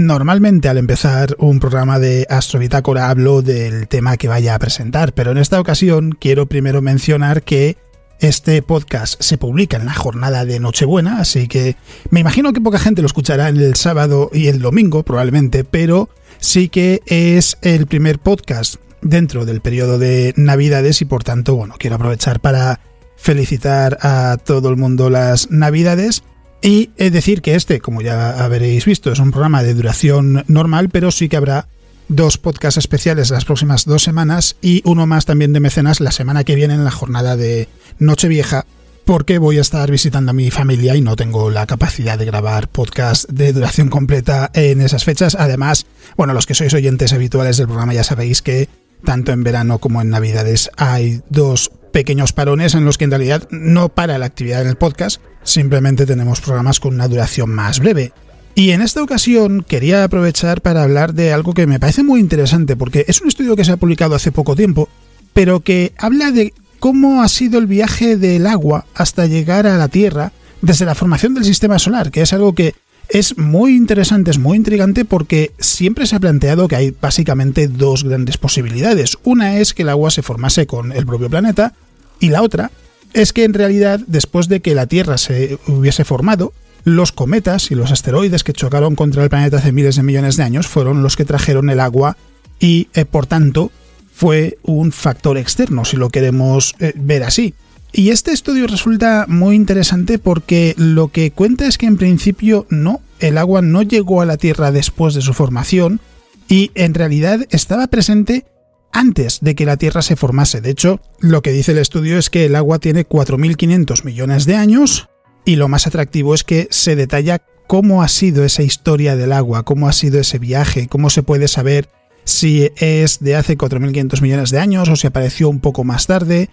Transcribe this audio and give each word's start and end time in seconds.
Normalmente 0.00 0.70
al 0.70 0.78
empezar 0.78 1.36
un 1.38 1.60
programa 1.60 1.98
de 1.98 2.26
Astrobitácora 2.30 3.10
hablo 3.10 3.42
del 3.42 3.86
tema 3.86 4.16
que 4.16 4.28
vaya 4.28 4.54
a 4.54 4.58
presentar, 4.58 5.12
pero 5.12 5.30
en 5.30 5.36
esta 5.36 5.60
ocasión 5.60 6.16
quiero 6.18 6.46
primero 6.46 6.80
mencionar 6.80 7.42
que 7.42 7.76
este 8.18 8.62
podcast 8.62 9.20
se 9.22 9.36
publica 9.36 9.76
en 9.76 9.84
la 9.84 9.92
jornada 9.92 10.46
de 10.46 10.58
Nochebuena, 10.58 11.18
así 11.18 11.48
que 11.48 11.76
me 12.08 12.20
imagino 12.20 12.54
que 12.54 12.62
poca 12.62 12.78
gente 12.78 13.02
lo 13.02 13.06
escuchará 13.06 13.50
el 13.50 13.74
sábado 13.74 14.30
y 14.32 14.46
el 14.46 14.60
domingo 14.60 15.02
probablemente, 15.02 15.64
pero 15.64 16.08
sí 16.38 16.70
que 16.70 17.02
es 17.04 17.58
el 17.60 17.86
primer 17.86 18.18
podcast 18.20 18.76
dentro 19.02 19.44
del 19.44 19.60
periodo 19.60 19.98
de 19.98 20.32
Navidades 20.34 21.02
y 21.02 21.04
por 21.04 21.24
tanto, 21.24 21.56
bueno, 21.56 21.74
quiero 21.78 21.96
aprovechar 21.96 22.40
para 22.40 22.80
felicitar 23.16 23.98
a 24.00 24.38
todo 24.42 24.70
el 24.70 24.78
mundo 24.78 25.10
las 25.10 25.50
Navidades 25.50 26.22
y 26.62 26.90
es 26.96 27.12
decir 27.12 27.42
que 27.42 27.54
este, 27.54 27.80
como 27.80 28.02
ya 28.02 28.44
habréis 28.44 28.84
visto, 28.84 29.12
es 29.12 29.18
un 29.18 29.30
programa 29.30 29.62
de 29.62 29.74
duración 29.74 30.44
normal, 30.46 30.90
pero 30.90 31.10
sí 31.10 31.28
que 31.28 31.36
habrá 31.36 31.66
dos 32.08 32.38
podcasts 32.38 32.76
especiales 32.78 33.30
las 33.30 33.44
próximas 33.44 33.84
dos 33.84 34.02
semanas 34.02 34.56
y 34.60 34.82
uno 34.84 35.06
más 35.06 35.26
también 35.26 35.52
de 35.52 35.60
mecenas 35.60 36.00
la 36.00 36.10
semana 36.10 36.44
que 36.44 36.56
viene 36.56 36.74
en 36.74 36.84
la 36.84 36.90
jornada 36.90 37.36
de 37.36 37.68
Nochevieja, 37.98 38.66
porque 39.04 39.38
voy 39.38 39.58
a 39.58 39.62
estar 39.62 39.90
visitando 39.90 40.30
a 40.30 40.34
mi 40.34 40.50
familia 40.50 40.96
y 40.96 41.00
no 41.00 41.16
tengo 41.16 41.50
la 41.50 41.66
capacidad 41.66 42.18
de 42.18 42.26
grabar 42.26 42.68
podcast 42.68 43.28
de 43.30 43.52
duración 43.52 43.88
completa 43.88 44.50
en 44.52 44.80
esas 44.80 45.04
fechas. 45.04 45.36
Además, 45.36 45.86
bueno, 46.16 46.34
los 46.34 46.46
que 46.46 46.54
sois 46.54 46.74
oyentes 46.74 47.12
habituales 47.12 47.56
del 47.56 47.68
programa 47.68 47.94
ya 47.94 48.04
sabéis 48.04 48.42
que 48.42 48.68
tanto 49.04 49.32
en 49.32 49.42
verano 49.42 49.78
como 49.78 50.00
en 50.00 50.10
Navidades 50.10 50.70
hay 50.76 51.20
dos 51.28 51.70
pequeños 51.92 52.32
parones 52.32 52.74
en 52.74 52.84
los 52.84 52.98
que 52.98 53.04
en 53.04 53.10
realidad 53.10 53.48
no 53.50 53.88
para 53.88 54.18
la 54.18 54.26
actividad 54.26 54.62
en 54.62 54.68
el 54.68 54.76
podcast, 54.76 55.20
simplemente 55.42 56.06
tenemos 56.06 56.40
programas 56.40 56.80
con 56.80 56.94
una 56.94 57.08
duración 57.08 57.50
más 57.50 57.80
breve. 57.80 58.12
Y 58.54 58.70
en 58.70 58.82
esta 58.82 59.02
ocasión 59.02 59.64
quería 59.66 60.04
aprovechar 60.04 60.60
para 60.60 60.82
hablar 60.82 61.14
de 61.14 61.32
algo 61.32 61.54
que 61.54 61.66
me 61.66 61.80
parece 61.80 62.02
muy 62.02 62.20
interesante, 62.20 62.76
porque 62.76 63.04
es 63.08 63.20
un 63.20 63.28
estudio 63.28 63.56
que 63.56 63.64
se 63.64 63.72
ha 63.72 63.76
publicado 63.76 64.14
hace 64.14 64.32
poco 64.32 64.56
tiempo, 64.56 64.88
pero 65.32 65.60
que 65.60 65.92
habla 65.98 66.30
de 66.30 66.52
cómo 66.78 67.22
ha 67.22 67.28
sido 67.28 67.58
el 67.58 67.66
viaje 67.66 68.16
del 68.16 68.46
agua 68.46 68.86
hasta 68.94 69.26
llegar 69.26 69.66
a 69.66 69.76
la 69.76 69.88
Tierra 69.88 70.32
desde 70.62 70.84
la 70.84 70.94
formación 70.94 71.34
del 71.34 71.44
sistema 71.44 71.78
solar, 71.78 72.10
que 72.10 72.22
es 72.22 72.32
algo 72.32 72.54
que 72.54 72.74
es 73.10 73.36
muy 73.36 73.76
interesante, 73.76 74.30
es 74.30 74.38
muy 74.38 74.56
intrigante 74.56 75.04
porque 75.04 75.52
siempre 75.58 76.06
se 76.06 76.16
ha 76.16 76.20
planteado 76.20 76.68
que 76.68 76.76
hay 76.76 76.94
básicamente 76.98 77.68
dos 77.68 78.04
grandes 78.04 78.38
posibilidades. 78.38 79.18
Una 79.24 79.58
es 79.58 79.74
que 79.74 79.82
el 79.82 79.88
agua 79.88 80.10
se 80.10 80.22
formase 80.22 80.66
con 80.66 80.92
el 80.92 81.06
propio 81.06 81.28
planeta 81.28 81.74
y 82.20 82.28
la 82.28 82.42
otra 82.42 82.70
es 83.12 83.32
que 83.32 83.44
en 83.44 83.54
realidad 83.54 84.00
después 84.06 84.48
de 84.48 84.60
que 84.60 84.74
la 84.74 84.86
Tierra 84.86 85.18
se 85.18 85.58
hubiese 85.66 86.04
formado, 86.04 86.52
los 86.84 87.12
cometas 87.12 87.70
y 87.70 87.74
los 87.74 87.90
asteroides 87.90 88.44
que 88.44 88.52
chocaron 88.52 88.94
contra 88.94 89.24
el 89.24 89.30
planeta 89.30 89.58
hace 89.58 89.72
miles 89.72 89.96
de 89.96 90.02
millones 90.02 90.36
de 90.36 90.44
años 90.44 90.66
fueron 90.66 91.02
los 91.02 91.16
que 91.16 91.24
trajeron 91.24 91.68
el 91.68 91.80
agua 91.80 92.16
y 92.60 92.88
eh, 92.94 93.04
por 93.04 93.26
tanto 93.26 93.70
fue 94.14 94.58
un 94.62 94.92
factor 94.92 95.36
externo, 95.36 95.84
si 95.84 95.96
lo 95.96 96.10
queremos 96.10 96.74
eh, 96.78 96.92
ver 96.94 97.24
así. 97.24 97.54
Y 97.92 98.10
este 98.10 98.32
estudio 98.32 98.66
resulta 98.66 99.26
muy 99.28 99.56
interesante 99.56 100.18
porque 100.18 100.74
lo 100.76 101.08
que 101.08 101.32
cuenta 101.32 101.66
es 101.66 101.76
que 101.76 101.86
en 101.86 101.96
principio 101.96 102.66
no, 102.70 103.00
el 103.18 103.36
agua 103.36 103.62
no 103.62 103.82
llegó 103.82 104.22
a 104.22 104.26
la 104.26 104.36
Tierra 104.36 104.70
después 104.70 105.14
de 105.14 105.22
su 105.22 105.34
formación 105.34 106.00
y 106.48 106.70
en 106.74 106.94
realidad 106.94 107.46
estaba 107.50 107.88
presente 107.88 108.44
antes 108.92 109.38
de 109.40 109.54
que 109.54 109.66
la 109.66 109.76
Tierra 109.76 110.02
se 110.02 110.16
formase. 110.16 110.60
De 110.60 110.70
hecho, 110.70 111.00
lo 111.18 111.42
que 111.42 111.52
dice 111.52 111.72
el 111.72 111.78
estudio 111.78 112.18
es 112.18 112.30
que 112.30 112.46
el 112.46 112.56
agua 112.56 112.78
tiene 112.78 113.06
4.500 113.06 114.04
millones 114.04 114.46
de 114.46 114.54
años 114.54 115.08
y 115.44 115.56
lo 115.56 115.68
más 115.68 115.86
atractivo 115.86 116.34
es 116.34 116.44
que 116.44 116.68
se 116.70 116.96
detalla 116.96 117.40
cómo 117.66 118.02
ha 118.02 118.08
sido 118.08 118.44
esa 118.44 118.62
historia 118.62 119.16
del 119.16 119.32
agua, 119.32 119.64
cómo 119.64 119.88
ha 119.88 119.92
sido 119.92 120.20
ese 120.20 120.38
viaje, 120.38 120.88
cómo 120.88 121.10
se 121.10 121.22
puede 121.22 121.48
saber 121.48 121.88
si 122.24 122.70
es 122.76 123.20
de 123.20 123.36
hace 123.36 123.56
4.500 123.56 124.22
millones 124.22 124.50
de 124.50 124.58
años 124.58 124.88
o 124.88 124.96
si 124.96 125.06
apareció 125.06 125.48
un 125.48 125.60
poco 125.60 125.84
más 125.84 126.06
tarde, 126.06 126.50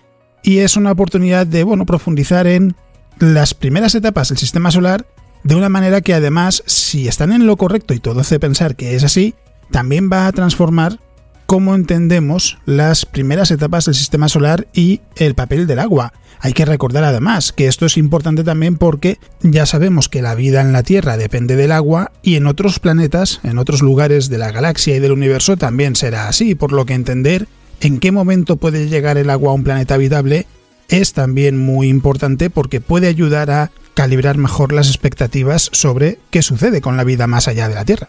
y 0.47 0.59
es 0.59 0.77
una 0.77 0.93
oportunidad 0.93 1.45
de 1.45 1.65
bueno, 1.65 1.85
profundizar 1.85 2.47
en 2.47 2.73
las 3.19 3.53
primeras 3.53 3.95
etapas 3.95 4.29
del 4.29 4.37
sistema 4.37 4.71
solar 4.71 5.05
de 5.43 5.55
una 5.55 5.67
manera 5.67 5.99
que 5.99 6.13
además, 6.13 6.63
si 6.65 7.09
están 7.09 7.33
en 7.33 7.45
lo 7.45 7.57
correcto 7.57 7.93
y 7.93 7.99
todo 7.99 8.21
hace 8.21 8.39
pensar 8.39 8.77
que 8.77 8.95
es 8.95 9.03
así, 9.03 9.35
también 9.71 10.09
va 10.09 10.25
a 10.25 10.31
transformar 10.31 11.01
cómo 11.47 11.75
entendemos 11.75 12.59
las 12.65 13.05
primeras 13.05 13.51
etapas 13.51 13.85
del 13.85 13.95
sistema 13.95 14.29
solar 14.29 14.69
y 14.71 15.01
el 15.17 15.35
papel 15.35 15.67
del 15.67 15.79
agua. 15.79 16.13
Hay 16.39 16.53
que 16.53 16.63
recordar 16.63 17.03
además 17.03 17.51
que 17.51 17.67
esto 17.67 17.85
es 17.85 17.97
importante 17.97 18.45
también 18.45 18.77
porque 18.77 19.19
ya 19.41 19.65
sabemos 19.65 20.07
que 20.07 20.21
la 20.21 20.33
vida 20.33 20.61
en 20.61 20.71
la 20.71 20.83
Tierra 20.83 21.17
depende 21.17 21.57
del 21.57 21.73
agua 21.73 22.13
y 22.21 22.37
en 22.37 22.47
otros 22.47 22.79
planetas, 22.79 23.41
en 23.43 23.57
otros 23.57 23.81
lugares 23.81 24.29
de 24.29 24.37
la 24.37 24.53
galaxia 24.53 24.95
y 24.95 24.99
del 24.99 25.11
universo 25.11 25.57
también 25.57 25.97
será 25.97 26.29
así, 26.29 26.55
por 26.55 26.71
lo 26.71 26.85
que 26.85 26.93
entender 26.93 27.49
en 27.81 27.99
qué 27.99 28.11
momento 28.11 28.57
puede 28.57 28.87
llegar 28.87 29.17
el 29.17 29.29
agua 29.29 29.51
a 29.51 29.55
un 29.55 29.63
planeta 29.63 29.95
habitable 29.95 30.47
es 30.89 31.13
también 31.13 31.57
muy 31.57 31.89
importante 31.89 32.49
porque 32.49 32.81
puede 32.81 33.07
ayudar 33.07 33.51
a 33.51 33.71
calibrar 33.93 34.37
mejor 34.37 34.73
las 34.73 34.87
expectativas 34.87 35.69
sobre 35.73 36.19
qué 36.29 36.41
sucede 36.41 36.81
con 36.81 36.97
la 36.97 37.03
vida 37.03 37.27
más 37.27 37.47
allá 37.47 37.67
de 37.67 37.75
la 37.75 37.85
Tierra. 37.85 38.07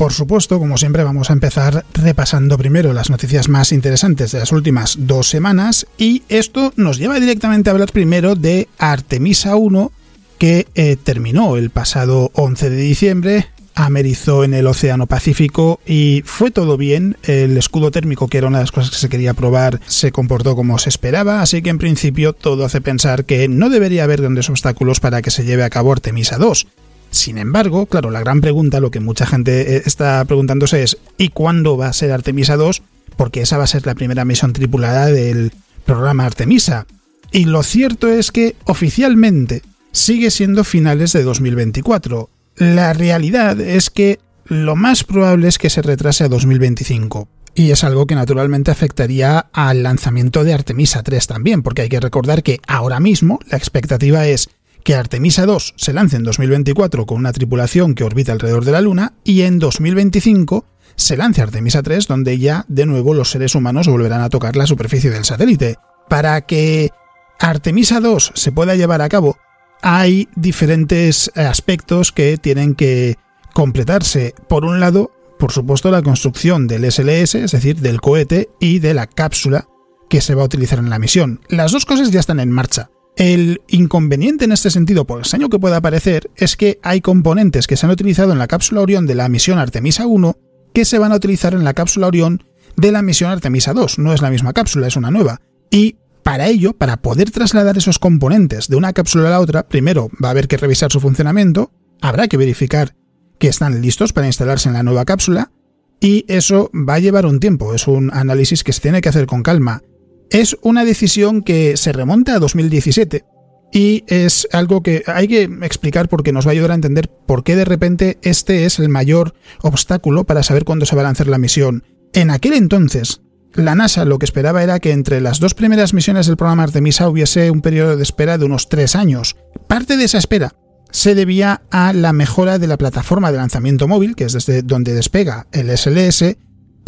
Por 0.00 0.14
supuesto, 0.14 0.58
como 0.58 0.78
siempre, 0.78 1.04
vamos 1.04 1.28
a 1.28 1.34
empezar 1.34 1.84
repasando 1.92 2.56
primero 2.56 2.94
las 2.94 3.10
noticias 3.10 3.50
más 3.50 3.70
interesantes 3.70 4.32
de 4.32 4.38
las 4.38 4.50
últimas 4.50 4.96
dos 5.00 5.28
semanas 5.28 5.86
y 5.98 6.22
esto 6.30 6.72
nos 6.76 6.96
lleva 6.96 7.20
directamente 7.20 7.68
a 7.68 7.74
hablar 7.74 7.92
primero 7.92 8.34
de 8.34 8.70
Artemisa 8.78 9.56
1 9.56 9.92
que 10.38 10.66
eh, 10.74 10.96
terminó 10.96 11.58
el 11.58 11.68
pasado 11.68 12.30
11 12.32 12.70
de 12.70 12.76
diciembre, 12.76 13.48
amerizó 13.74 14.42
en 14.42 14.54
el 14.54 14.68
Océano 14.68 15.06
Pacífico 15.06 15.80
y 15.84 16.22
fue 16.24 16.50
todo 16.50 16.78
bien. 16.78 17.18
El 17.24 17.58
escudo 17.58 17.90
térmico, 17.90 18.26
que 18.26 18.38
era 18.38 18.48
una 18.48 18.56
de 18.56 18.62
las 18.62 18.72
cosas 18.72 18.92
que 18.92 18.96
se 18.96 19.10
quería 19.10 19.34
probar, 19.34 19.82
se 19.86 20.12
comportó 20.12 20.56
como 20.56 20.78
se 20.78 20.88
esperaba, 20.88 21.42
así 21.42 21.60
que 21.60 21.68
en 21.68 21.76
principio 21.76 22.32
todo 22.32 22.64
hace 22.64 22.80
pensar 22.80 23.26
que 23.26 23.48
no 23.48 23.68
debería 23.68 24.04
haber 24.04 24.22
grandes 24.22 24.48
obstáculos 24.48 24.98
para 24.98 25.20
que 25.20 25.30
se 25.30 25.44
lleve 25.44 25.62
a 25.62 25.68
cabo 25.68 25.92
Artemisa 25.92 26.38
2. 26.38 26.66
Sin 27.10 27.38
embargo, 27.38 27.86
claro, 27.86 28.10
la 28.10 28.20
gran 28.20 28.40
pregunta, 28.40 28.80
lo 28.80 28.90
que 28.90 29.00
mucha 29.00 29.26
gente 29.26 29.76
eh, 29.76 29.82
está 29.84 30.24
preguntándose 30.24 30.82
es 30.82 30.98
¿y 31.18 31.28
cuándo 31.28 31.76
va 31.76 31.88
a 31.88 31.92
ser 31.92 32.12
Artemisa 32.12 32.56
2? 32.56 32.82
Porque 33.16 33.42
esa 33.42 33.58
va 33.58 33.64
a 33.64 33.68
ser 33.68 33.84
la 33.86 33.94
primera 33.94 34.24
misión 34.24 34.52
tripulada 34.52 35.06
del 35.06 35.52
programa 35.84 36.24
Artemisa. 36.24 36.86
Y 37.32 37.44
lo 37.44 37.62
cierto 37.62 38.08
es 38.08 38.30
que 38.30 38.56
oficialmente 38.64 39.62
sigue 39.92 40.30
siendo 40.30 40.64
finales 40.64 41.12
de 41.12 41.22
2024. 41.22 42.30
La 42.56 42.92
realidad 42.92 43.60
es 43.60 43.90
que 43.90 44.20
lo 44.44 44.76
más 44.76 45.04
probable 45.04 45.48
es 45.48 45.58
que 45.58 45.70
se 45.70 45.82
retrase 45.82 46.24
a 46.24 46.28
2025. 46.28 47.28
Y 47.54 47.72
es 47.72 47.82
algo 47.82 48.06
que 48.06 48.14
naturalmente 48.14 48.70
afectaría 48.70 49.46
al 49.52 49.82
lanzamiento 49.82 50.44
de 50.44 50.54
Artemisa 50.54 51.02
3 51.02 51.26
también, 51.26 51.62
porque 51.62 51.82
hay 51.82 51.88
que 51.88 52.00
recordar 52.00 52.42
que 52.42 52.60
ahora 52.66 53.00
mismo 53.00 53.40
la 53.50 53.58
expectativa 53.58 54.26
es 54.26 54.48
que 54.84 54.94
Artemisa 54.94 55.46
2 55.46 55.74
se 55.76 55.92
lance 55.92 56.16
en 56.16 56.24
2024 56.24 57.06
con 57.06 57.18
una 57.18 57.32
tripulación 57.32 57.94
que 57.94 58.04
orbita 58.04 58.32
alrededor 58.32 58.64
de 58.64 58.72
la 58.72 58.80
Luna 58.80 59.14
y 59.24 59.42
en 59.42 59.58
2025 59.58 60.66
se 60.96 61.16
lance 61.16 61.42
Artemisa 61.42 61.82
3 61.82 62.06
donde 62.06 62.38
ya 62.38 62.64
de 62.68 62.86
nuevo 62.86 63.14
los 63.14 63.30
seres 63.30 63.54
humanos 63.54 63.88
volverán 63.88 64.22
a 64.22 64.28
tocar 64.28 64.56
la 64.56 64.66
superficie 64.66 65.10
del 65.10 65.24
satélite. 65.24 65.76
Para 66.08 66.40
que 66.42 66.90
Artemisa 67.38 68.00
2 68.00 68.32
se 68.34 68.52
pueda 68.52 68.74
llevar 68.74 69.00
a 69.00 69.08
cabo, 69.08 69.38
hay 69.82 70.28
diferentes 70.36 71.30
aspectos 71.34 72.12
que 72.12 72.36
tienen 72.36 72.74
que 72.74 73.16
completarse. 73.54 74.34
Por 74.48 74.64
un 74.64 74.80
lado, 74.80 75.10
por 75.38 75.52
supuesto, 75.52 75.90
la 75.90 76.02
construcción 76.02 76.66
del 76.66 76.90
SLS, 76.90 77.36
es 77.36 77.52
decir, 77.52 77.80
del 77.80 78.00
cohete 78.00 78.50
y 78.60 78.78
de 78.78 78.94
la 78.94 79.06
cápsula 79.06 79.68
que 80.10 80.20
se 80.20 80.34
va 80.34 80.42
a 80.42 80.46
utilizar 80.46 80.78
en 80.78 80.90
la 80.90 80.98
misión. 80.98 81.40
Las 81.48 81.72
dos 81.72 81.86
cosas 81.86 82.10
ya 82.10 82.20
están 82.20 82.40
en 82.40 82.50
marcha. 82.50 82.90
El 83.20 83.60
inconveniente 83.68 84.46
en 84.46 84.52
este 84.52 84.70
sentido, 84.70 85.06
por 85.06 85.18
extraño 85.18 85.50
que 85.50 85.58
pueda 85.58 85.82
parecer, 85.82 86.30
es 86.36 86.56
que 86.56 86.80
hay 86.82 87.02
componentes 87.02 87.66
que 87.66 87.76
se 87.76 87.84
han 87.84 87.92
utilizado 87.92 88.32
en 88.32 88.38
la 88.38 88.46
cápsula 88.46 88.80
Orión 88.80 89.06
de 89.06 89.14
la 89.14 89.28
misión 89.28 89.58
Artemisa 89.58 90.06
1 90.06 90.38
que 90.72 90.86
se 90.86 90.98
van 90.98 91.12
a 91.12 91.16
utilizar 91.16 91.52
en 91.52 91.62
la 91.62 91.74
cápsula 91.74 92.06
Orión 92.06 92.42
de 92.78 92.92
la 92.92 93.02
misión 93.02 93.30
Artemisa 93.30 93.74
2. 93.74 93.98
No 93.98 94.14
es 94.14 94.22
la 94.22 94.30
misma 94.30 94.54
cápsula, 94.54 94.86
es 94.86 94.96
una 94.96 95.10
nueva. 95.10 95.42
Y 95.70 95.96
para 96.22 96.48
ello, 96.48 96.72
para 96.72 97.02
poder 97.02 97.30
trasladar 97.30 97.76
esos 97.76 97.98
componentes 97.98 98.68
de 98.68 98.76
una 98.76 98.94
cápsula 98.94 99.28
a 99.28 99.32
la 99.32 99.40
otra, 99.40 99.68
primero 99.68 100.08
va 100.12 100.28
a 100.28 100.30
haber 100.30 100.48
que 100.48 100.56
revisar 100.56 100.90
su 100.90 100.98
funcionamiento, 100.98 101.72
habrá 102.00 102.26
que 102.26 102.38
verificar 102.38 102.96
que 103.38 103.48
están 103.48 103.82
listos 103.82 104.14
para 104.14 104.28
instalarse 104.28 104.70
en 104.70 104.76
la 104.76 104.82
nueva 104.82 105.04
cápsula, 105.04 105.52
y 106.00 106.24
eso 106.26 106.70
va 106.72 106.94
a 106.94 107.00
llevar 107.00 107.26
un 107.26 107.38
tiempo, 107.38 107.74
es 107.74 107.86
un 107.86 108.10
análisis 108.14 108.64
que 108.64 108.72
se 108.72 108.80
tiene 108.80 109.02
que 109.02 109.10
hacer 109.10 109.26
con 109.26 109.42
calma. 109.42 109.82
Es 110.30 110.56
una 110.62 110.84
decisión 110.84 111.42
que 111.42 111.76
se 111.76 111.92
remonta 111.92 112.34
a 112.34 112.38
2017 112.38 113.24
y 113.72 114.04
es 114.06 114.48
algo 114.52 114.82
que 114.82 115.02
hay 115.06 115.28
que 115.28 115.42
explicar 115.62 116.08
porque 116.08 116.32
nos 116.32 116.46
va 116.46 116.50
a 116.50 116.52
ayudar 116.52 116.70
a 116.70 116.76
entender 116.76 117.10
por 117.26 117.42
qué 117.42 117.56
de 117.56 117.64
repente 117.64 118.18
este 118.22 118.64
es 118.64 118.78
el 118.78 118.88
mayor 118.88 119.34
obstáculo 119.62 120.24
para 120.24 120.42
saber 120.42 120.64
cuándo 120.64 120.86
se 120.86 120.94
va 120.94 121.02
a 121.02 121.04
lanzar 121.04 121.26
la 121.26 121.38
misión. 121.38 121.84
En 122.12 122.30
aquel 122.30 122.52
entonces, 122.52 123.22
la 123.54 123.74
NASA 123.74 124.04
lo 124.04 124.18
que 124.18 124.24
esperaba 124.24 124.62
era 124.62 124.78
que 124.78 124.92
entre 124.92 125.20
las 125.20 125.40
dos 125.40 125.54
primeras 125.54 125.94
misiones 125.94 126.26
del 126.26 126.36
programa 126.36 126.62
Artemisa 126.62 127.08
hubiese 127.08 127.50
un 127.50 127.60
periodo 127.60 127.96
de 127.96 128.02
espera 128.02 128.38
de 128.38 128.44
unos 128.44 128.68
tres 128.68 128.94
años. 128.94 129.36
Parte 129.66 129.96
de 129.96 130.04
esa 130.04 130.18
espera 130.18 130.54
se 130.92 131.14
debía 131.14 131.62
a 131.70 131.92
la 131.92 132.12
mejora 132.12 132.58
de 132.58 132.66
la 132.66 132.78
plataforma 132.78 133.30
de 133.32 133.38
lanzamiento 133.38 133.88
móvil, 133.88 134.14
que 134.14 134.24
es 134.24 134.32
desde 134.32 134.62
donde 134.62 134.94
despega 134.94 135.46
el 135.52 135.76
SLS, 135.76 136.36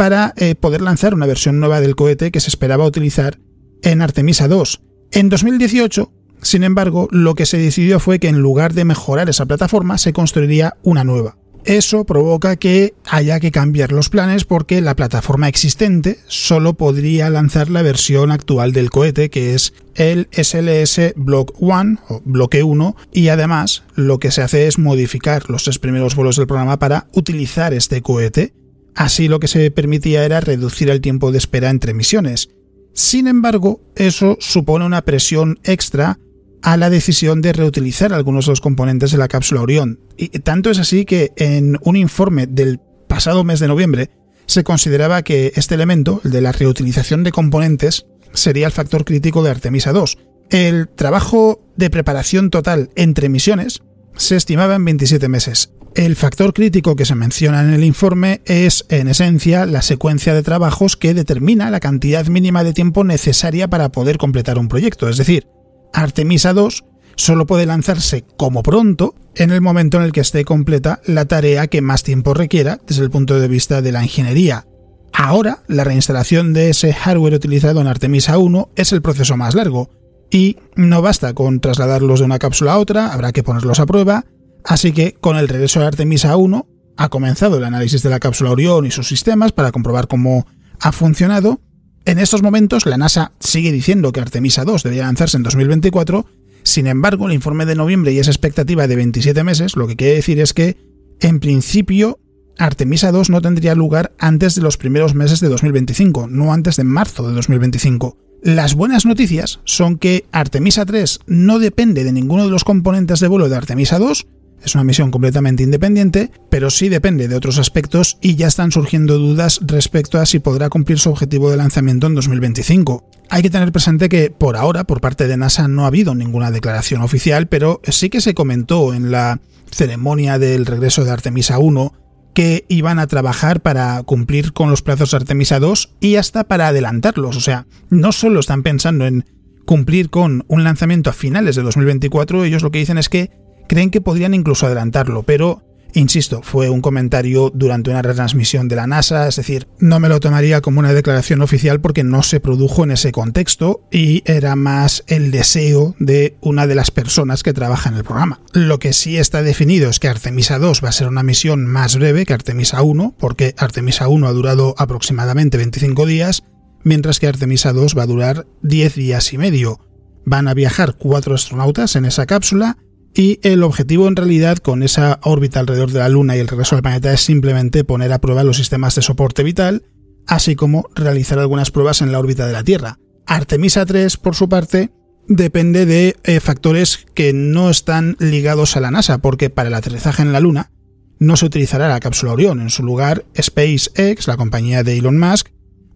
para 0.03 0.35
eh, 0.37 0.57
poder 0.57 0.83
lanzar 0.83 1.15
una 1.15 1.27
versión 1.27 1.61
nueva 1.61 1.81
del 1.81 1.95
cohete 1.95 2.33
que 2.33 2.41
se 2.41 2.49
esperaba 2.49 2.85
utilizar 2.85 3.39
en 3.85 4.03
Artemisa 4.03 4.49
2. 4.49 4.83
En 5.13 5.29
2018, 5.29 6.13
sin 6.43 6.65
embargo, 6.65 7.07
lo 7.13 7.37
que 7.37 7.47
se 7.47 7.57
decidió 7.59 8.01
fue 8.01 8.19
que 8.19 8.27
en 8.27 8.41
lugar 8.41 8.75
de 8.75 8.85
mejorar 8.85 9.29
esa 9.29 9.47
plataforma, 9.47 9.99
se 9.99 10.13
construiría 10.13 10.75
una 10.83 11.05
nueva. 11.05 11.37
Eso 11.65 12.05
provoca 12.05 12.57
que 12.57 12.95
haya 13.09 13.39
que 13.39 13.53
cambiar 13.53 13.93
los 13.93 14.09
planes 14.09 14.45
porque 14.45 14.81
la 14.81 14.97
plataforma 14.97 15.47
existente 15.47 16.19
solo 16.27 16.75
podría 16.75 17.31
lanzar 17.31 17.71
la 17.71 17.83
versión 17.83 18.33
actual 18.33 18.73
del 18.73 18.91
cohete, 18.91 19.31
que 19.31 19.55
es 19.55 19.73
el 19.95 20.27
SLS 20.33 21.15
Block 21.15 21.55
1 21.61 22.01
o 22.09 22.23
bloque 22.25 22.65
1, 22.65 22.97
y 23.13 23.29
además 23.29 23.85
lo 23.95 24.19
que 24.19 24.33
se 24.33 24.43
hace 24.43 24.67
es 24.67 24.81
modificar 24.81 25.49
los 25.49 25.63
tres 25.63 25.79
primeros 25.79 26.17
vuelos 26.17 26.35
del 26.35 26.49
programa 26.49 26.81
para 26.81 27.07
utilizar 27.13 27.73
este 27.73 28.03
cohete. 28.03 28.53
Así 28.95 29.29
lo 29.29 29.41
que 29.41 29.49
se 29.49 29.71
permitía 29.71 30.25
era 30.25 30.41
reducir 30.41 30.91
el 30.91 31.01
tiempo 31.01 31.33
de 31.33 31.39
espera 31.39 31.71
entre 31.71 31.95
misiones. 31.95 32.51
Sin 32.95 33.27
embargo, 33.27 33.81
eso 33.97 34.37
supone 34.41 34.85
una 34.85 35.03
presión 35.03 35.59
extra 35.65 36.19
a 36.63 36.77
la 36.77 36.91
decisión 36.91 37.41
de 37.43 37.53
reutilizar 37.53 38.13
algunos 38.13 38.47
de 38.47 38.53
los 38.53 38.61
componentes 38.61 39.11
de 39.11 39.19
la 39.19 39.29
cápsula 39.29 39.63
Orión. 39.63 40.01
Y 40.17 40.29
tanto 40.41 40.71
es 40.71 40.79
así 40.79 41.05
que 41.05 41.33
en 41.37 41.79
un 41.83 41.97
informe 41.97 42.47
del 42.47 42.81
pasado 43.09 43.45
mes 43.45 43.61
de 43.61 43.69
noviembre 43.69 44.11
se 44.47 44.65
consideraba 44.65 45.23
que 45.23 45.53
este 45.57 45.75
elemento, 45.75 46.21
el 46.25 46.31
de 46.31 46.41
la 46.41 46.53
reutilización 46.53 47.25
de 47.25 47.33
componentes, 47.33 48.07
sería 48.33 48.67
el 48.67 48.73
factor 48.73 49.05
crítico 49.05 49.43
de 49.43 49.51
Artemisa 49.51 49.93
2. 49.93 50.19
El 50.51 50.89
trabajo 50.89 51.63
de 51.77 51.91
preparación 51.91 52.51
total 52.51 52.91
entre 52.95 53.29
misiones 53.29 53.83
se 54.17 54.37
estimaba 54.37 54.75
en 54.75 54.85
27 54.85 55.29
meses. 55.29 55.73
El 55.95 56.17
factor 56.17 56.55
crítico 56.55 56.97
que 56.97 57.05
se 57.05 57.15
menciona 57.15 57.63
en 57.63 57.75
el 57.75 57.85
informe 57.85 58.41
es, 58.47 58.87
en 58.89 59.09
esencia, 59.09 59.67
la 59.67 59.83
secuencia 59.83 60.33
de 60.33 60.43
trabajos 60.43 60.97
que 60.97 61.13
determina 61.13 61.71
la 61.71 61.81
cantidad 61.81 62.27
mínima 62.27 62.65
de 62.65 62.73
tiempo 62.73 63.05
necesaria 63.05 63.69
para 63.69 63.91
poder 63.91 64.17
completar 64.17 64.59
un 64.59 64.69
proyecto. 64.69 65.11
Es 65.11 65.19
decir, 65.19 65.47
Artemisa 65.93 66.55
2 66.55 66.85
solo 67.17 67.45
puede 67.45 67.67
lanzarse 67.67 68.25
como 68.39 68.63
pronto 68.63 69.15
en 69.37 69.51
el 69.51 69.61
momento 69.61 69.99
en 69.99 70.05
el 70.05 70.13
que 70.13 70.21
esté 70.21 70.47
completa 70.47 71.03
la 71.05 71.27
tarea 71.27 71.67
que 71.67 71.83
más 71.83 72.03
tiempo 72.03 72.33
requiera 72.33 72.81
desde 72.87 73.03
el 73.03 73.11
punto 73.11 73.39
de 73.39 73.49
vista 73.49 73.83
de 73.83 73.93
la 73.93 74.03
ingeniería. 74.03 74.67
Ahora, 75.13 75.63
la 75.69 75.85
reinstalación 75.85 76.55
de 76.55 76.71
ese 76.71 76.95
hardware 76.95 77.35
utilizado 77.35 77.83
en 77.83 77.87
Artemisa 77.87 78.39
1 78.39 78.71
es 78.77 78.93
el 78.93 79.03
proceso 79.03 79.37
más 79.37 79.55
largo, 79.55 79.91
y 80.31 80.57
no 80.75 81.03
basta 81.03 81.35
con 81.35 81.61
trasladarlos 81.61 82.21
de 82.21 82.25
una 82.25 82.39
cápsula 82.39 82.73
a 82.73 82.79
otra, 82.79 83.13
habrá 83.13 83.33
que 83.33 83.43
ponerlos 83.43 83.79
a 83.81 83.87
prueba, 83.87 84.25
así 84.65 84.93
que 84.93 85.15
con 85.15 85.37
el 85.37 85.49
regreso 85.49 85.81
de 85.81 85.87
Artemisa 85.87 86.37
1 86.37 86.67
ha 86.97 87.09
comenzado 87.09 87.59
el 87.59 87.65
análisis 87.65 88.03
de 88.03 88.11
la 88.11 88.21
cápsula 88.21 88.51
Orión 88.51 88.87
y 88.87 88.91
sus 88.91 89.09
sistemas 89.09 89.53
para 89.53 89.73
comprobar 89.73 90.09
cómo 90.09 90.47
ha 90.81 90.93
funcionado, 90.93 91.61
en 92.05 92.19
estos 92.19 92.43
momentos, 92.43 92.85
la 92.85 92.99
NASA 92.99 93.33
sigue 93.39 93.71
diciendo 93.71 94.11
que 94.13 94.21
Artemisa 94.21 94.65
2 94.65 94.83
debería 94.83 95.05
lanzarse 95.05 95.37
en 95.37 95.45
2024, 95.45 96.27
sin 96.65 96.89
embargo, 96.89 97.27
el 97.27 97.35
informe 97.35 97.65
de 97.65 97.77
noviembre 97.77 98.13
y 98.13 98.19
esa 98.19 98.31
expectativa 98.31 98.89
de 98.89 98.97
27 98.97 99.45
meses, 99.45 99.77
lo 99.77 99.87
que 99.87 99.97
quiere 99.97 100.15
decir 100.15 100.41
es 100.41 100.53
que, 100.53 100.77
en 101.21 101.39
principio, 101.39 102.19
Artemisa 102.59 103.13
2 103.13 103.31
no 103.31 103.41
tendría 103.41 103.77
lugar 103.77 104.13
antes 104.19 104.57
de 104.57 104.63
los 104.63 104.77
primeros 104.77 105.15
meses 105.15 105.39
de 105.41 105.49
2025, 105.49 106.27
no 106.27 106.53
antes 106.53 106.77
de 106.77 106.85
marzo 106.85 107.27
de 107.29 107.35
2025. 107.35 108.17
Las 108.43 108.75
buenas 108.75 109.07
noticias 109.07 109.61
son 109.65 109.97
que 109.97 110.25
Artemisa 110.33 110.85
3 110.85 111.21
no 111.27 111.61
depende 111.61 112.03
de 112.03 112.13
ninguno 112.13 112.45
de 112.45 112.51
los 112.51 112.65
componentes 112.65 113.21
de 113.21 113.29
vuelo 113.29 113.49
de 113.49 113.57
Artemisa 113.57 114.01
2, 114.01 114.27
es 114.65 114.75
una 114.75 114.85
misión 114.85 115.11
completamente 115.11 115.63
independiente, 115.63 116.31
pero 116.51 116.71
sí 116.71 116.89
depende 116.89 117.29
de 117.29 117.37
otros 117.37 117.59
aspectos 117.59 118.19
y 118.21 118.37
ya 118.37 118.47
están 118.47 118.73
surgiendo 118.73 119.19
dudas 119.19 119.61
respecto 119.63 120.19
a 120.19 120.27
si 120.27 120.39
podrá 120.39 120.69
cumplir 120.69 120.99
su 120.99 121.11
objetivo 121.11 121.51
de 121.51 121.57
lanzamiento 121.57 122.07
en 122.07 122.15
2025. 122.15 123.09
Hay 123.31 123.43
que 123.43 123.51
tener 123.51 123.73
presente 123.73 124.09
que 124.09 124.31
por 124.31 124.57
ahora, 124.57 124.85
por 124.85 125.01
parte 125.01 125.27
de 125.27 125.37
NASA, 125.37 125.69
no 125.69 125.85
ha 125.85 125.89
habido 125.89 126.15
ninguna 126.15 126.51
declaración 126.51 127.03
oficial, 127.03 127.49
pero 127.49 127.81
sí 127.85 128.11
que 128.11 128.21
se 128.21 128.35
comentó 128.35 128.95
en 128.95 129.11
la 129.11 129.41
ceremonia 129.71 130.39
del 130.39 130.67
regreso 130.67 131.05
de 131.05 131.11
Artemisa 131.11 131.59
1 131.59 131.95
que 132.35 132.65
iban 132.69 132.99
a 132.99 133.07
trabajar 133.07 133.61
para 133.61 134.03
cumplir 134.05 134.53
con 134.53 134.71
los 134.71 134.83
plazos 134.83 135.11
de 135.11 135.19
Artemisa 135.19 135.59
2 135.59 135.97
y 136.01 136.17
hasta 136.17 136.45
para 136.45 136.69
adelantarlos. 136.69 137.37
O 137.37 137.41
sea, 137.41 137.67
no 137.91 138.13
solo 138.13 138.41
están 138.41 138.63
pensando 138.63 139.07
en 139.07 139.25
cumplir 139.67 140.11
con 140.11 140.45
un 140.49 140.65
lanzamiento 140.65 141.11
a 141.11 141.13
finales 141.13 141.57
de 141.57 141.63
2024, 141.63 142.45
ellos 142.45 142.63
lo 142.63 142.71
que 142.71 142.81
dicen 142.81 142.99
es 142.99 143.09
que 143.09 143.31
creen 143.67 143.91
que 143.91 144.01
podrían 144.01 144.35
incluso 144.35 144.67
adelantarlo, 144.67 145.23
pero 145.23 145.63
Insisto, 145.95 146.41
fue 146.43 146.71
un 146.71 146.81
comentario 146.81 147.51
durante 147.55 147.91
una 147.91 148.03
retransmisión 148.03 148.67
de 148.69 148.77
la 148.77 148.87
NASA, 148.87 149.29
es 149.29 149.37
decir, 149.37 149.69
no 149.79 150.01
me 150.01 150.09
lo 150.09 150.21
tomaría 150.21 150.63
como 150.63 150.81
una 150.81 150.95
declaración 150.95 151.43
oficial 151.43 151.81
porque 151.81 152.03
no 152.03 152.23
se 152.23 152.41
produjo 152.41 152.85
en 152.85 152.93
ese 152.93 153.13
contexto 153.13 153.87
y 153.91 154.23
era 154.25 154.57
más 154.57 155.05
el 155.07 155.31
deseo 155.31 155.95
de 155.99 156.37
una 156.41 156.67
de 156.67 156.75
las 156.75 156.91
personas 156.91 157.43
que 157.43 157.53
trabaja 157.53 157.91
en 157.91 157.97
el 157.97 158.05
programa. 158.05 158.41
Lo 158.53 158.79
que 158.79 158.95
sí 158.95 159.19
está 159.19 159.43
definido 159.43 159.91
es 159.91 159.99
que 159.99 160.09
Artemisa 160.09 160.59
2 160.59 160.83
va 160.83 160.89
a 160.89 160.93
ser 160.93 161.09
una 161.09 161.23
misión 161.23 161.67
más 161.67 161.97
breve 161.97 162.25
que 162.25 162.33
Artemisa 162.33 162.83
1, 162.83 163.15
porque 163.19 163.55
Artemisa 163.59 164.09
1 164.09 164.27
ha 164.27 164.33
durado 164.33 164.75
aproximadamente 164.79 165.59
25 165.59 166.07
días, 166.07 166.45
mientras 166.85 167.21
que 167.21 167.27
Artemisa 167.27 167.73
2 167.75 167.97
va 167.99 168.05
a 168.05 168.07
durar 168.07 168.47
10 168.63 168.95
días 168.95 169.33
y 169.33 169.39
medio. 169.39 169.81
Van 170.25 170.49
a 170.49 170.55
viajar 170.55 170.95
cuatro 170.97 171.35
astronautas 171.35 171.97
en 171.97 172.05
esa 172.05 172.27
cápsula 172.27 172.79
y 173.15 173.41
el 173.43 173.63
objetivo 173.63 174.09
en 174.09 174.17
realidad 174.17 174.59
con 174.59 174.83
esa 174.83 175.21
órbita 175.23 175.61
alrededor 175.61 175.93
de 175.93 175.99
la 175.99 176.09
Luna 176.09 176.37
y 176.37 176.41
el 176.41 176.49
regreso 176.49 176.77
al 176.77 176.83
planeta 176.83 177.13
es 177.13 177.21
simplemente 177.21 177.85
poner 177.85 178.13
a 178.13 178.21
prueba 178.21 178.45
los 178.45 178.57
sistemas 178.57 178.95
de 178.95 179.03
soporte 179.03 179.43
vital, 179.43 179.83
así 180.27 180.57
como 180.57 180.89
realizar 180.95 181.39
algunas 181.39 181.71
pruebas 181.71 182.01
en 182.01 182.13
la 182.13 182.19
órbita 182.19 182.47
de 182.47 182.53
la 182.53 182.65
Tierra. 182.65 182.99
Artemisa 183.27 183.85
3, 183.85 184.17
por 184.17 184.35
su 184.35 184.49
parte, 184.49 184.91
depende 185.29 185.87
de 185.87 186.17
eh, 186.25 186.41
factores 186.41 187.07
que 187.15 187.33
no 187.33 187.71
están 187.71 188.17
ligados 188.19 188.77
a 188.77 188.81
la 188.81 188.91
NASA, 188.91 189.19
porque 189.19 189.51
para 189.51 189.69
el 189.69 189.75
aterrizaje 189.75 190.23
en 190.23 190.33
la 190.33 190.41
Luna 190.41 190.71
no 191.19 191.37
se 191.37 191.47
utilizará 191.47 191.89
la 191.89 192.01
cápsula 192.01 192.33
Orión. 192.33 192.61
En 192.61 192.71
su 192.71 192.83
lugar, 192.83 193.25
SpaceX, 193.41 194.27
la 194.27 194.37
compañía 194.37 194.83
de 194.83 194.99
Elon 194.99 195.19
Musk, 195.19 195.49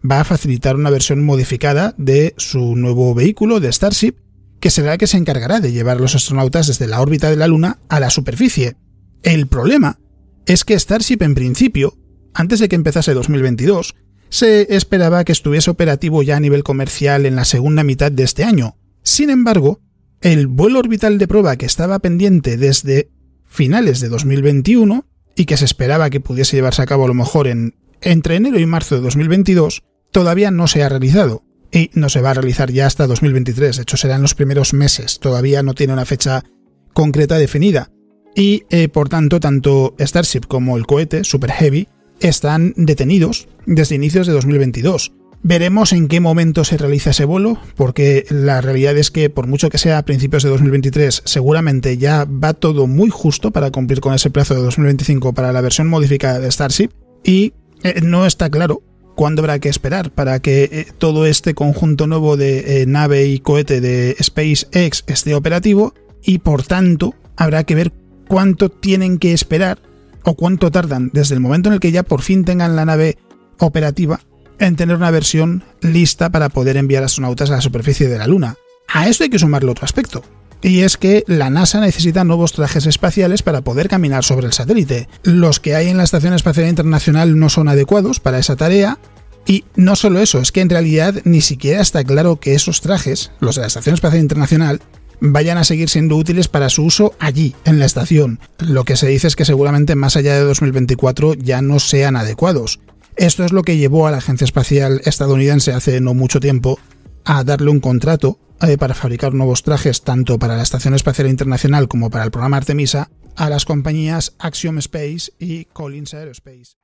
va 0.08 0.20
a 0.20 0.24
facilitar 0.24 0.76
una 0.76 0.90
versión 0.90 1.24
modificada 1.24 1.94
de 1.98 2.34
su 2.36 2.76
nuevo 2.76 3.14
vehículo 3.14 3.58
de 3.58 3.72
Starship, 3.72 4.14
que 4.60 4.70
será 4.70 4.98
que 4.98 5.06
se 5.06 5.16
encargará 5.16 5.60
de 5.60 5.72
llevar 5.72 5.98
a 5.98 6.00
los 6.00 6.14
astronautas 6.14 6.66
desde 6.66 6.86
la 6.86 7.00
órbita 7.00 7.30
de 7.30 7.36
la 7.36 7.48
Luna 7.48 7.78
a 7.88 8.00
la 8.00 8.10
superficie. 8.10 8.76
El 9.22 9.46
problema 9.46 9.98
es 10.46 10.64
que 10.64 10.78
Starship 10.78 11.18
en 11.20 11.34
principio, 11.34 11.98
antes 12.34 12.60
de 12.60 12.68
que 12.68 12.76
empezase 12.76 13.14
2022, 13.14 13.94
se 14.28 14.74
esperaba 14.74 15.24
que 15.24 15.32
estuviese 15.32 15.70
operativo 15.70 16.22
ya 16.22 16.36
a 16.36 16.40
nivel 16.40 16.62
comercial 16.62 17.26
en 17.26 17.36
la 17.36 17.44
segunda 17.44 17.84
mitad 17.84 18.10
de 18.10 18.24
este 18.24 18.44
año. 18.44 18.76
Sin 19.02 19.30
embargo, 19.30 19.80
el 20.20 20.46
vuelo 20.46 20.78
orbital 20.78 21.18
de 21.18 21.28
prueba 21.28 21.56
que 21.56 21.66
estaba 21.66 21.98
pendiente 21.98 22.56
desde 22.56 23.10
finales 23.44 24.00
de 24.00 24.08
2021 24.08 25.06
y 25.36 25.44
que 25.44 25.56
se 25.56 25.64
esperaba 25.64 26.10
que 26.10 26.20
pudiese 26.20 26.56
llevarse 26.56 26.82
a 26.82 26.86
cabo 26.86 27.04
a 27.04 27.08
lo 27.08 27.14
mejor 27.14 27.46
en 27.46 27.74
entre 28.00 28.36
enero 28.36 28.58
y 28.58 28.66
marzo 28.66 28.96
de 28.96 29.00
2022 29.02 29.82
todavía 30.12 30.50
no 30.50 30.66
se 30.66 30.82
ha 30.82 30.88
realizado 30.88 31.44
y 31.72 31.90
no 31.94 32.08
se 32.08 32.20
va 32.20 32.30
a 32.30 32.34
realizar 32.34 32.70
ya 32.70 32.86
hasta 32.86 33.06
2023, 33.06 33.76
de 33.76 33.82
hecho 33.82 33.96
serán 33.96 34.22
los 34.22 34.34
primeros 34.34 34.74
meses, 34.74 35.18
todavía 35.20 35.62
no 35.62 35.74
tiene 35.74 35.92
una 35.92 36.04
fecha 36.04 36.44
concreta 36.92 37.36
definida. 37.36 37.90
Y 38.34 38.64
eh, 38.70 38.88
por 38.88 39.08
tanto 39.08 39.40
tanto 39.40 39.94
Starship 39.98 40.42
como 40.46 40.76
el 40.76 40.86
cohete 40.86 41.24
Super 41.24 41.50
Heavy 41.52 41.88
están 42.20 42.74
detenidos 42.76 43.48
desde 43.64 43.94
inicios 43.94 44.26
de 44.26 44.34
2022. 44.34 45.12
Veremos 45.42 45.92
en 45.92 46.08
qué 46.08 46.20
momento 46.20 46.64
se 46.64 46.76
realiza 46.76 47.10
ese 47.10 47.24
vuelo, 47.24 47.58
porque 47.76 48.26
la 48.30 48.60
realidad 48.60 48.96
es 48.96 49.10
que 49.10 49.30
por 49.30 49.46
mucho 49.46 49.70
que 49.70 49.78
sea 49.78 49.98
a 49.98 50.04
principios 50.04 50.42
de 50.42 50.48
2023, 50.48 51.22
seguramente 51.24 51.98
ya 51.98 52.24
va 52.24 52.52
todo 52.52 52.86
muy 52.86 53.10
justo 53.10 53.52
para 53.52 53.70
cumplir 53.70 54.00
con 54.00 54.12
ese 54.12 54.30
plazo 54.30 54.54
de 54.54 54.62
2025 54.62 55.34
para 55.34 55.52
la 55.52 55.60
versión 55.60 55.86
modificada 55.86 56.40
de 56.40 56.50
Starship. 56.50 56.90
Y 57.22 57.52
eh, 57.84 58.00
no 58.02 58.26
está 58.26 58.50
claro 58.50 58.82
cuándo 59.16 59.42
habrá 59.42 59.58
que 59.58 59.68
esperar 59.68 60.12
para 60.12 60.38
que 60.38 60.68
eh, 60.70 60.86
todo 60.96 61.26
este 61.26 61.54
conjunto 61.54 62.06
nuevo 62.06 62.36
de 62.36 62.82
eh, 62.82 62.86
nave 62.86 63.26
y 63.26 63.40
cohete 63.40 63.80
de 63.80 64.14
SpaceX 64.22 65.02
esté 65.08 65.34
operativo 65.34 65.94
y 66.22 66.38
por 66.38 66.62
tanto 66.62 67.14
habrá 67.36 67.64
que 67.64 67.74
ver 67.74 67.92
cuánto 68.28 68.68
tienen 68.68 69.18
que 69.18 69.32
esperar 69.32 69.78
o 70.22 70.34
cuánto 70.34 70.70
tardan 70.70 71.10
desde 71.12 71.34
el 71.34 71.40
momento 71.40 71.68
en 71.68 71.74
el 71.74 71.80
que 71.80 71.92
ya 71.92 72.02
por 72.02 72.22
fin 72.22 72.44
tengan 72.44 72.76
la 72.76 72.84
nave 72.84 73.18
operativa 73.58 74.20
en 74.58 74.76
tener 74.76 74.96
una 74.96 75.10
versión 75.10 75.64
lista 75.80 76.30
para 76.30 76.48
poder 76.48 76.76
enviar 76.76 77.02
astronautas 77.02 77.50
a 77.50 77.56
la 77.56 77.60
superficie 77.60 78.08
de 78.08 78.18
la 78.18 78.26
Luna. 78.26 78.56
A 78.88 79.08
esto 79.08 79.24
hay 79.24 79.30
que 79.30 79.38
sumarle 79.38 79.70
otro 79.70 79.84
aspecto, 79.84 80.22
y 80.62 80.80
es 80.80 80.96
que 80.96 81.24
la 81.26 81.50
NASA 81.50 81.80
necesita 81.80 82.24
nuevos 82.24 82.52
trajes 82.52 82.86
espaciales 82.86 83.42
para 83.42 83.62
poder 83.62 83.88
caminar 83.88 84.24
sobre 84.24 84.46
el 84.46 84.52
satélite. 84.52 85.08
Los 85.22 85.60
que 85.60 85.74
hay 85.74 85.88
en 85.88 85.96
la 85.96 86.04
Estación 86.04 86.34
Espacial 86.34 86.68
Internacional 86.68 87.38
no 87.38 87.48
son 87.48 87.68
adecuados 87.68 88.20
para 88.20 88.38
esa 88.38 88.56
tarea, 88.56 88.98
y 89.46 89.64
no 89.76 89.94
solo 89.94 90.20
eso, 90.20 90.40
es 90.40 90.50
que 90.50 90.60
en 90.60 90.70
realidad 90.70 91.14
ni 91.24 91.40
siquiera 91.40 91.80
está 91.80 92.02
claro 92.02 92.40
que 92.40 92.54
esos 92.54 92.80
trajes, 92.80 93.30
los 93.38 93.54
de 93.54 93.60
la 93.60 93.68
Estación 93.68 93.94
Espacial 93.94 94.20
Internacional, 94.20 94.80
vayan 95.20 95.56
a 95.56 95.64
seguir 95.64 95.88
siendo 95.88 96.16
útiles 96.16 96.48
para 96.48 96.68
su 96.68 96.84
uso 96.84 97.14
allí, 97.18 97.54
en 97.64 97.78
la 97.78 97.86
estación. 97.86 98.40
Lo 98.58 98.84
que 98.84 98.96
se 98.96 99.06
dice 99.06 99.28
es 99.28 99.36
que 99.36 99.44
seguramente 99.44 99.94
más 99.94 100.16
allá 100.16 100.34
de 100.34 100.40
2024 100.40 101.34
ya 101.34 101.62
no 101.62 101.78
sean 101.78 102.16
adecuados. 102.16 102.80
Esto 103.16 103.44
es 103.44 103.52
lo 103.52 103.62
que 103.62 103.76
llevó 103.76 104.06
a 104.06 104.10
la 104.10 104.18
Agencia 104.18 104.44
Espacial 104.44 105.00
estadounidense 105.04 105.72
hace 105.72 106.00
no 106.00 106.12
mucho 106.12 106.40
tiempo 106.40 106.78
a 107.24 107.44
darle 107.44 107.70
un 107.70 107.80
contrato 107.80 108.38
eh, 108.62 108.78
para 108.78 108.94
fabricar 108.94 109.34
nuevos 109.34 109.62
trajes 109.62 110.02
tanto 110.02 110.38
para 110.38 110.56
la 110.56 110.62
Estación 110.62 110.94
Espacial 110.94 111.28
Internacional 111.28 111.88
como 111.88 112.10
para 112.10 112.24
el 112.24 112.30
programa 112.30 112.56
Artemisa 112.56 113.10
a 113.36 113.50
las 113.50 113.64
compañías 113.64 114.34
Axiom 114.38 114.78
Space 114.78 115.32
y 115.38 115.66
Collins 115.66 116.14
Aerospace. 116.14 116.76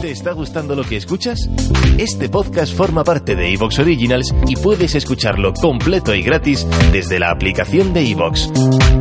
¿Te 0.00 0.10
está 0.10 0.32
gustando 0.32 0.74
lo 0.74 0.82
que 0.82 0.96
escuchas? 0.96 1.50
Este 1.98 2.30
podcast 2.30 2.74
forma 2.74 3.04
parte 3.04 3.36
de 3.36 3.52
Evox 3.52 3.80
Originals 3.80 4.34
y 4.48 4.56
puedes 4.56 4.94
escucharlo 4.94 5.52
completo 5.52 6.14
y 6.14 6.22
gratis 6.22 6.66
desde 6.90 7.18
la 7.18 7.30
aplicación 7.30 7.92
de 7.92 8.10
Evox. 8.10 8.50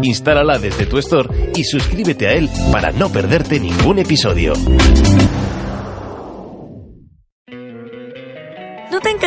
Instálala 0.02 0.60
desde 0.60 0.86
tu 0.88 0.98
store 0.98 1.54
y 1.56 1.64
suscríbete 1.64 2.28
a 2.28 2.34
él 2.34 2.50
para 2.74 2.92
no 2.92 3.10
perderte 3.10 3.62
ningún 3.62 4.00
episodio. 4.00 4.52